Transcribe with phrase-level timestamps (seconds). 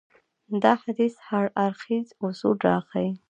[0.63, 3.11] دا حديث هر اړخيز اصول راته ښيي.